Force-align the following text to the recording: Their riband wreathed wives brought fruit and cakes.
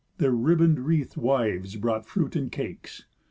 Their 0.17 0.31
riband 0.31 0.79
wreathed 0.79 1.15
wives 1.15 1.75
brought 1.75 2.07
fruit 2.07 2.35
and 2.35 2.51
cakes. 2.51 3.05